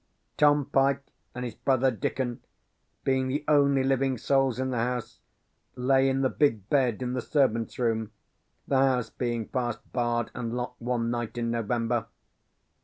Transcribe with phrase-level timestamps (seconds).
[0.35, 2.41] "Tom Pyke and his brother Dickon,
[3.03, 5.19] being the only living souls in the house,
[5.75, 8.11] lay in the big bed in the servants' room,
[8.67, 12.07] the house being fast barred and locked, one night in November.